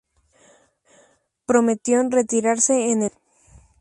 [1.45, 3.19] Prometió retirarse en el Dragón.